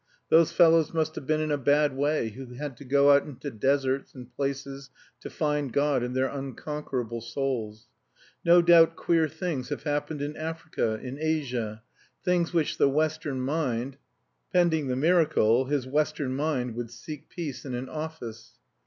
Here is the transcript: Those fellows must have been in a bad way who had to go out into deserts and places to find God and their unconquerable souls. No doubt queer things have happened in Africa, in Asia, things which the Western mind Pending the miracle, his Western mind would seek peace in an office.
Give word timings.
Those 0.29 0.51
fellows 0.51 0.95
must 0.95 1.13
have 1.13 1.27
been 1.27 1.41
in 1.41 1.51
a 1.51 1.59
bad 1.59 1.95
way 1.95 2.29
who 2.29 2.55
had 2.55 2.75
to 2.77 2.83
go 2.83 3.11
out 3.11 3.21
into 3.23 3.51
deserts 3.51 4.15
and 4.15 4.33
places 4.33 4.89
to 5.19 5.29
find 5.29 5.71
God 5.71 6.01
and 6.01 6.15
their 6.15 6.25
unconquerable 6.27 7.21
souls. 7.21 7.85
No 8.43 8.63
doubt 8.63 8.95
queer 8.95 9.27
things 9.27 9.69
have 9.69 9.83
happened 9.83 10.23
in 10.23 10.35
Africa, 10.35 10.95
in 11.03 11.19
Asia, 11.21 11.83
things 12.25 12.51
which 12.51 12.79
the 12.79 12.89
Western 12.89 13.41
mind 13.41 13.97
Pending 14.51 14.87
the 14.87 14.95
miracle, 14.95 15.65
his 15.65 15.85
Western 15.85 16.35
mind 16.35 16.73
would 16.73 16.89
seek 16.89 17.29
peace 17.29 17.63
in 17.63 17.75
an 17.75 17.87
office. 17.87 18.53